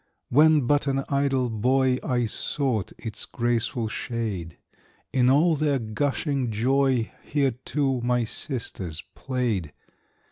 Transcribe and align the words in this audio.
When 0.29 0.61
but 0.65 0.87
an 0.87 1.03
idle 1.09 1.47
boy, 1.47 1.99
I 2.01 2.25
sought 2.25 2.91
its 2.97 3.23
grateful 3.25 3.87
shade; 3.87 4.57
In 5.13 5.29
all 5.29 5.55
their 5.55 5.77
gushing 5.77 6.49
joy 6.49 7.11
Here, 7.21 7.51
too, 7.51 8.01
my 8.03 8.23
sisters 8.23 9.03
played. 9.13 9.73